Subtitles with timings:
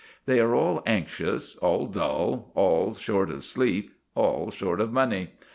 [0.25, 5.29] They are all anxious, all dull, all short of sleep, all short of money.